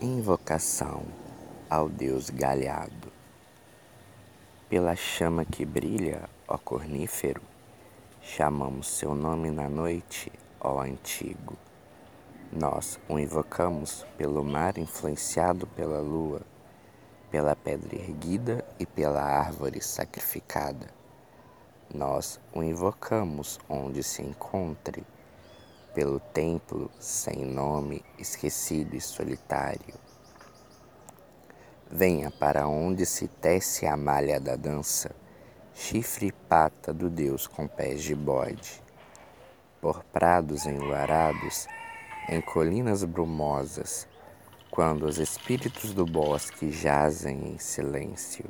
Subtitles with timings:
[0.00, 1.02] Invocação
[1.68, 3.10] ao Deus Galhado.
[4.68, 7.42] Pela chama que brilha, ó cornífero,
[8.22, 10.30] chamamos seu nome na noite,
[10.60, 11.56] ó antigo.
[12.52, 16.42] Nós o invocamos pelo mar influenciado pela lua,
[17.28, 20.86] pela pedra erguida e pela árvore sacrificada.
[21.92, 25.04] Nós o invocamos onde se encontre
[25.98, 29.96] pelo templo sem nome, esquecido e solitário.
[31.90, 35.10] Venha para onde se tece a malha da dança,
[35.74, 38.80] chifre e pata do Deus com pés de bode.
[39.80, 41.66] Por prados enluarados,
[42.28, 44.06] em colinas brumosas,
[44.70, 48.44] quando os espíritos do bosque jazem em silêncio.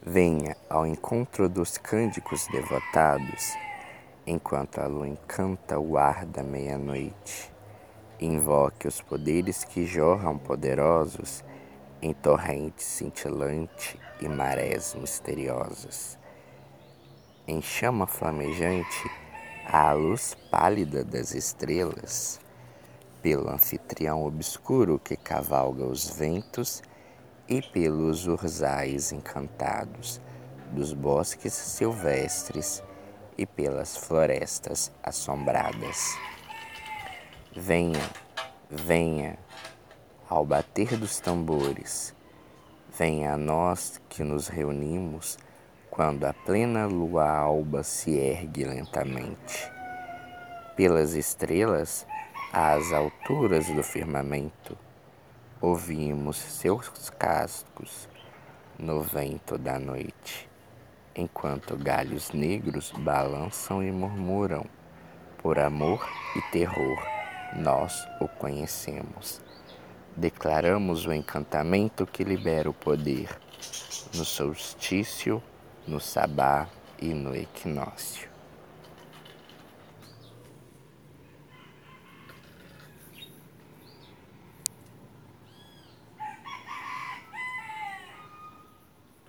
[0.00, 3.52] Venha ao encontro dos cândicos devotados
[4.30, 7.52] enquanto a lua encanta o ar da meia-noite.
[8.20, 11.42] Invoque os poderes que jorram poderosos
[12.00, 16.16] em torrente cintilante e marés misteriosas.
[17.46, 19.10] Em chama flamejante,
[19.66, 22.40] a luz pálida das estrelas,
[23.20, 26.82] pelo anfitrião obscuro que cavalga os ventos
[27.48, 30.20] e pelos urzais encantados
[30.72, 32.80] dos bosques silvestres
[33.40, 36.14] e pelas florestas assombradas.
[37.56, 38.10] Venha,
[38.68, 39.38] venha,
[40.28, 42.14] ao bater dos tambores,
[42.98, 45.38] venha a nós que nos reunimos
[45.90, 49.72] quando a plena lua alba se ergue lentamente.
[50.76, 52.06] Pelas estrelas,
[52.52, 54.76] às alturas do firmamento,
[55.62, 58.06] ouvimos seus cascos
[58.78, 60.49] no vento da noite
[61.14, 64.64] enquanto galhos negros balançam e murmuram.
[65.38, 66.98] Por amor e terror,
[67.56, 69.40] nós o conhecemos.
[70.16, 73.28] Declaramos o encantamento que libera o poder
[74.14, 75.42] no solstício,
[75.86, 76.68] no sabá
[77.00, 78.29] e no equinócio.